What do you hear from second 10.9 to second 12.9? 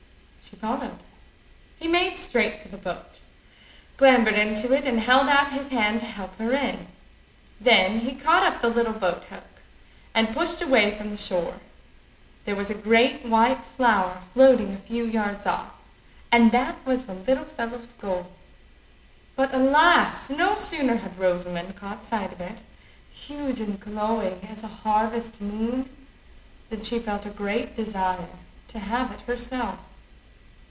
from the shore: there was a